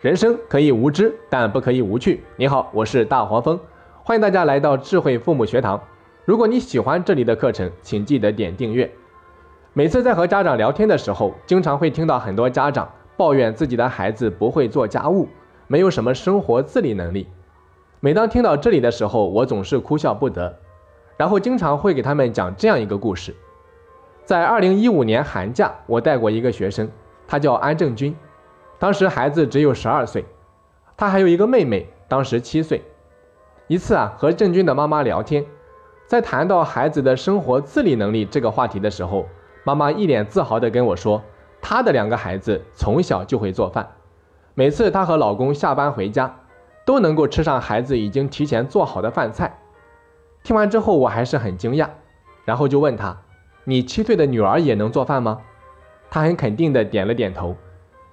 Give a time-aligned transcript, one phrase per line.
[0.00, 2.22] 人生可以无知，但不可以无趣。
[2.36, 3.58] 你好，我是大黄蜂，
[4.04, 5.82] 欢迎大家来到智慧父母学堂。
[6.24, 8.88] 如果你喜欢这里的课程，请记得点订阅。
[9.72, 15.26] 每次在和家长聊天的时候，经常会听到很多家长抱怨自己的孩子不会做家务，
[15.66, 17.26] 没有什么生活自理能力。
[17.98, 20.56] 每当听到这里的时候，我总是哭笑不得，
[21.16, 23.34] 然后经常会给他们讲这样一个故事。
[24.24, 26.88] 在二零一五年寒假，我带过一个学生，
[27.26, 28.14] 他叫安正军。
[28.78, 30.24] 当时孩子只有十二岁，
[30.96, 32.82] 他还有一个妹妹，当时七岁。
[33.66, 35.44] 一次啊，和郑钧的妈妈聊天，
[36.06, 39.26] 在谈到孩子的生活自理能力这个话题的时候，
[39.64, 41.22] 妈妈一脸自豪地跟我说，
[41.60, 43.86] 她的两个孩子从小就会做饭，
[44.54, 46.34] 每次她和老公下班回家，
[46.86, 49.58] 都能够吃上孩子已经提前做好的饭菜。
[50.44, 51.88] 听完之后，我还是很惊讶，
[52.44, 53.18] 然后就问他
[53.64, 55.40] ：“你七岁的女儿也能做饭吗？”
[56.08, 57.54] 他很肯定地点了点头。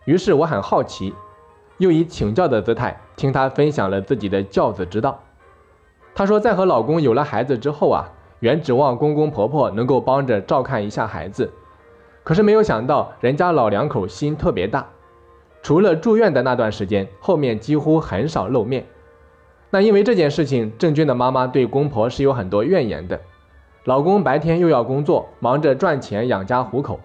[0.06, 1.14] 于是我很好奇，
[1.78, 5.20] 又以请教的姿态听她分享了自己的教子之道。
[6.14, 11.52] 她说，在和老公有了孩子之后啊，原指望公公婆婆能够帮着照看一下孩子，
[12.24, 14.88] 可是没有想到人家老两口心特别大，
[15.64, 18.86] 除了住院的那段时间，后面几乎很少露面。
[19.72, 23.20] 那因为这件事情，郑军的妈妈对公婆是有很多怨言的。
[23.84, 27.00] 老公白天又要工作，忙着赚钱养家糊口，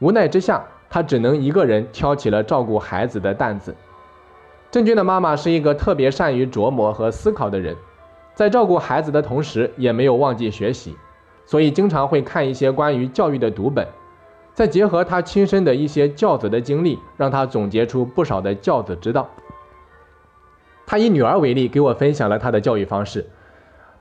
[0.00, 0.64] 无奈之下。
[0.92, 3.74] 他只能一个人挑起了照顾孩子的担子。
[4.70, 7.74] 郑军的妈妈是一个特别善于琢磨和思考的人，
[8.34, 10.94] 在照顾孩子的同时，也没有忘记学习，
[11.46, 13.88] 所以经常会看一些关于教育的读本，
[14.52, 19.30] 再结合他亲身的一些教子的经历，让他总结出不少的教子之道。
[20.84, 23.30] 他以女儿为例，给我分享了他的教育方式。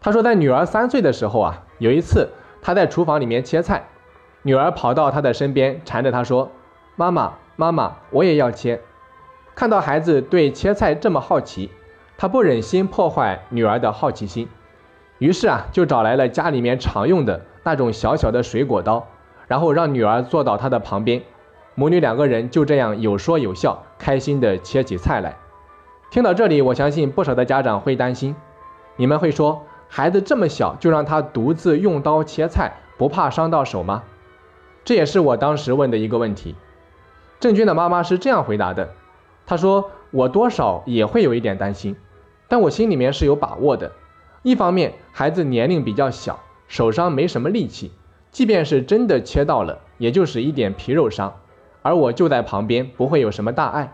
[0.01, 2.27] 他说，在女儿三岁的时候啊，有一次
[2.61, 3.87] 他在厨房里面切菜，
[4.41, 6.51] 女儿跑到他的身边，缠着他说。
[6.95, 8.81] 妈妈，妈妈，我也要切。
[9.55, 11.71] 看到孩子对切菜这么好奇，
[12.17, 14.47] 他不忍心破坏女儿的好奇心，
[15.17, 19.07] 于是啊，就找来了家里面常用的那种小小的水果刀，
[19.47, 21.21] 然后让女儿坐到他的旁边，
[21.75, 25.37] 母女两个人就这样有说有笑，开心的切起菜来。
[26.09, 28.35] 听到这里，我相信不少的家长会担心，
[28.97, 34.03] 你们会说，孩子这么小就让他独自用刀切菜，不怕伤到手吗？
[34.83, 36.55] 这也是我当时问的一个问题。
[37.41, 38.91] 郑军的妈妈是这样回答的
[39.47, 41.95] ：“她说我多少也会有一点担心，
[42.47, 43.91] 但我心里面是有把握的。
[44.43, 47.91] 一方面，孩子年龄比较小，手上没什么力气，
[48.29, 51.33] 即便是真的切到了，也就是一点皮肉伤，
[51.81, 53.91] 而我就在旁边，不会有什么大碍。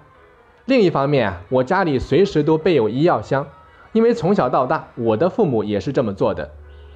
[0.66, 3.48] 另一方面啊，我家里随时都备有医药箱，
[3.94, 6.52] 因为从小到大，我的父母也是这么做的。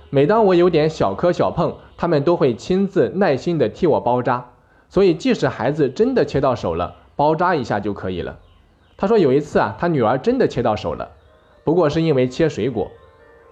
[0.09, 4.49] 每当我有点小磕小碰，他们都会亲自耐心的替我包扎。”
[4.91, 8.39] 所以，即使孩子真的切到手了，包扎一下就可以了。
[8.97, 11.11] 他说有一次啊，他女儿真的切到手了，
[11.63, 12.91] 不过是因为切水果。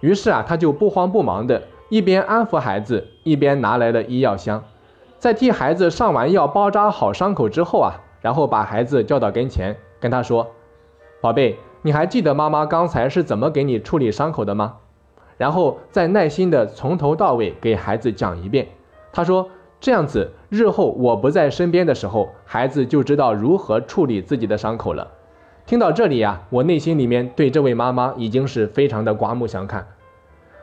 [0.01, 4.65] 于是啊，他就不慌不忙的，一边安抚孩子，一边拿来了医药箱，
[5.17, 10.51] 在替孩子上完药、包扎好伤口之后啊，然后把孩子叫到跟前，跟他说
[11.23, 14.75] ：“宝贝，你还记得妈妈刚才是怎么给你处理伤口的吗？”
[15.39, 18.67] 然后再耐心的从头到尾给孩子讲一遍。
[19.13, 19.49] 他说。
[19.81, 25.07] 这样子，日后我不在身边的时候，孩子就知道如何处理自己的伤口了。
[25.65, 29.87] 听到这里啊，我内心里面对这位妈妈已经是非常的刮目相看。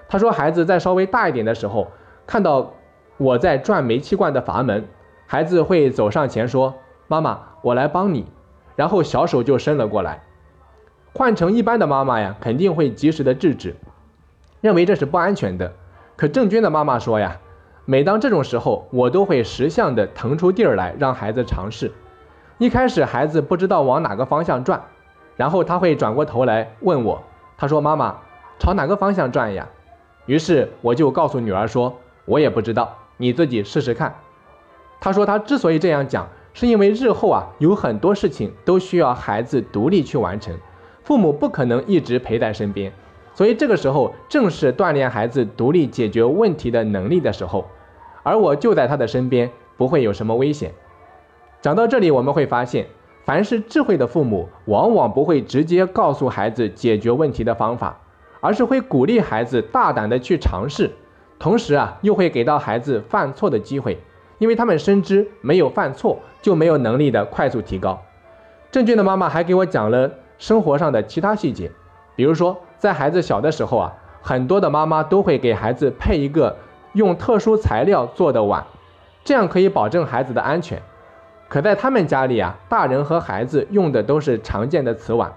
[0.06, 1.88] 她说，孩子在稍微大一点的时候，
[2.26, 2.74] 看到
[3.16, 4.84] 我在转煤气罐的阀门，
[5.26, 6.74] 孩子会走上前说
[7.08, 8.26] ：“妈妈，我来帮你。”
[8.76, 10.24] 然后小手就伸了过来。
[11.14, 13.74] 换成一般的妈妈呀，肯定会及时的制止，
[14.60, 15.72] 认为这是不安全的。
[16.16, 17.40] 可郑娟的妈妈说呀。
[17.88, 21.92] 每当这种时候，我都会识相的腾出地儿来让孩子尝试。
[22.58, 24.82] 一开始孩子不知道往哪个方向转，
[25.36, 27.22] 然后他会转过头来问我，
[27.56, 28.16] 他说：“妈妈，
[28.58, 29.68] 朝哪个方向转呀？”
[30.26, 34.16] 于是我就告诉女儿说：“我也不知道，你自己试试看。”
[34.98, 40.52] 他说他之所以这样讲，是因为日后啊有很多事情都需要孩子独立去完成，
[41.04, 42.92] 父母不可能一直陪在身边，
[43.32, 47.64] 所以这个时候正是锻炼孩子独立解决问题的能力的时候。
[48.26, 50.72] 而我就在他的身边，不会有什么危险。
[51.60, 52.88] 讲到这里，我们会发现，
[53.24, 58.00] 凡是智慧的父母，往往不会直接告诉孩子解决问题的方法，
[58.40, 60.90] 而是会鼓励孩子大胆的去尝试，
[61.38, 63.96] 同时啊，又会给到孩子犯错的机会，
[64.38, 68.02] 因为他们深知没有犯错就没有能力的快速提高。
[68.72, 71.70] 郑俊的妈妈还给我讲了生活上的其他细节，
[72.16, 76.56] 比如说，在孩子小的时候啊，很多的妈妈都会给孩子配一个。
[76.96, 78.64] 用特殊材料做的碗，
[79.22, 80.80] 这样可以保证孩子的安全。
[81.46, 85.34] 可在他们家里啊，大人和孩子用的都是常见的瓷碗。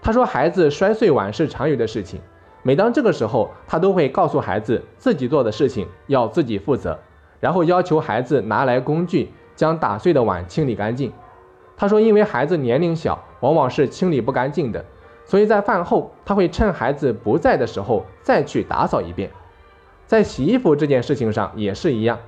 [0.00, 2.22] 他说，孩子摔碎碗是常有的事情。
[2.62, 6.98] 每当这个时候，他都会告诉孩子自己做的事情要自己负责，
[7.40, 11.12] 然后要求孩子拿来工具将打碎的碗清理干净。
[11.76, 14.82] 他说，因为孩子年龄小，往往是清理不干净的，
[15.26, 19.30] 所以在饭后他会趁孩子不在的时候再去打扫一遍。
[20.06, 22.18] 在洗衣服这件事情上也是一样，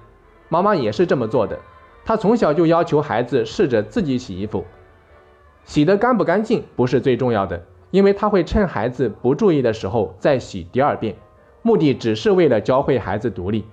[0.48, 1.58] 妈妈也是这么做的。
[2.04, 4.64] 她从小就要求孩子试着自己洗衣服，
[5.64, 11.14] 洗得干不干净不是最重要的，因为她会趁孩子不注意的时候再洗第二遍，
[11.62, 13.64] 目的只是为了教会孩子独立。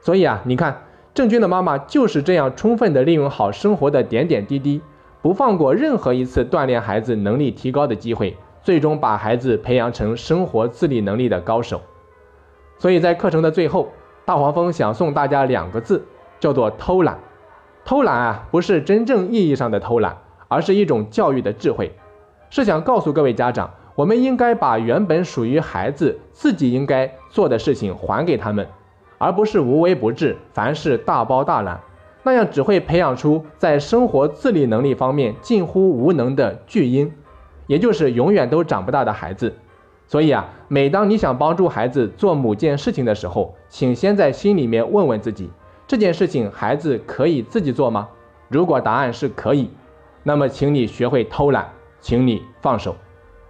[0.00, 0.84] 所以啊，你看
[1.14, 4.82] 郑钧的妈妈就是这样充分的利用好生活的点点滴滴，
[5.20, 11.80] 不放过任何一次锻炼孩子能力提高的机会，最终把孩子培养成生活自理能力的高手。
[12.82, 13.92] 所以在课程的最后，
[14.24, 16.04] 大黄蜂想送大家两个字，
[16.40, 17.16] 叫做偷懒。
[17.84, 20.16] 偷懒啊，不是真正意义上的偷懒，
[20.48, 21.94] 而是一种教育的智慧，
[22.50, 28.66] 是想告诉各位家长，我们应该把原本属于孩子自己应该做的事情还给他们，
[29.16, 31.80] 而不是无微不至，凡事大包大揽，
[32.24, 37.12] 那样只会培养出在生活自理能力方面近乎无能的巨婴，
[37.68, 39.54] 也就是永远都长不大的孩子。
[40.12, 45.48] 所以啊，每当你想帮助孩子做某件事情的时候，请先在心里面问问自己：
[45.86, 48.06] 这件事情孩子可以自己做吗？
[48.48, 49.70] 如果答案是可以，
[50.22, 51.66] 那么请你学会偷懒，
[52.02, 52.94] 请你放手。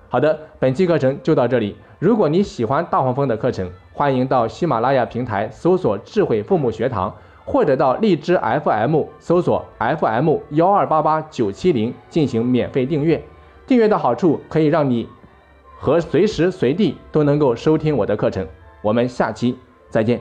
[0.09, 1.75] 好的，本期课程就到这里。
[1.99, 7.13] 如果你喜欢大黄蜂的课程，欢迎到喜马拉雅平台搜索“智慧父母学堂”，
[7.45, 13.21] 或者到荔枝 FM 搜索 FM 幺二八八九七零进行免费订阅。
[13.67, 15.09] 订阅的好处可以让你。
[15.83, 18.47] 和随时随地都能够收听我的课程，
[18.83, 19.59] 我们下期
[19.91, 20.21] 再见。